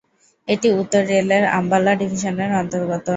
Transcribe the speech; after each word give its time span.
এটি 0.47 0.67
উত্তর 0.81 1.01
রেল-এর 1.11 1.45
আম্বালা 1.57 1.91
ডিভিশনের 2.01 2.51
অন্তর্গত। 2.61 3.07